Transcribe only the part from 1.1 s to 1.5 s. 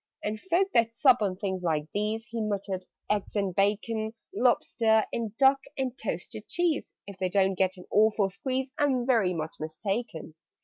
on